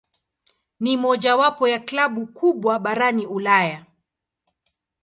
Ni 0.79 0.97
mojawapo 0.97 1.67
ya 1.67 1.79
klabu 1.79 2.27
kubwa 2.27 2.79
barani 2.79 3.25
Ulaya. 3.27 3.85